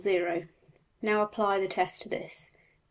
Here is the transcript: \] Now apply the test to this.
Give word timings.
\] 0.53 1.01
Now 1.03 1.21
apply 1.21 1.59
the 1.59 1.67
test 1.67 2.01
to 2.01 2.09
this. 2.09 2.49